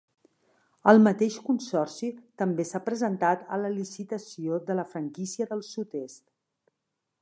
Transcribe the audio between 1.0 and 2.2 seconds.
mateix consorci